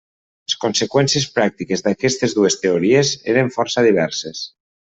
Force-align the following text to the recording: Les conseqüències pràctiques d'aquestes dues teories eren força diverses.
Les 0.51 0.55
conseqüències 0.63 1.27
pràctiques 1.35 1.85
d'aquestes 1.89 2.35
dues 2.39 2.59
teories 2.67 3.15
eren 3.35 3.55
força 3.59 3.89
diverses. 3.93 4.47